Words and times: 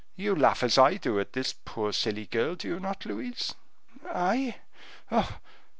You 0.15 0.35
laugh 0.35 0.63
as 0.63 0.79
I 0.79 0.95
do, 0.95 1.19
at 1.19 1.33
this 1.33 1.53
poor 1.63 1.93
silly 1.93 2.25
girl, 2.25 2.55
do 2.55 2.67
you 2.67 2.79
not, 2.79 3.05
Louise?" 3.05 3.53
"I? 4.11 4.55
oh! 5.11 5.37